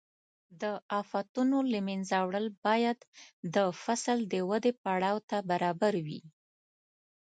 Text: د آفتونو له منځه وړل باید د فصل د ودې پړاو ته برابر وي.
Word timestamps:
د 0.61 0.63
آفتونو 0.99 1.57
له 1.71 1.79
منځه 1.87 2.15
وړل 2.27 2.47
باید 2.65 2.99
د 3.55 3.57
فصل 3.83 4.17
د 4.31 4.33
ودې 4.49 4.71
پړاو 4.83 5.17
ته 5.29 5.37
برابر 5.49 5.93
وي. 6.05 6.21